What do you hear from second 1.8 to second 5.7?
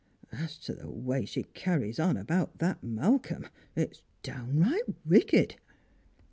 on about that Malcolm, it's downright wicked."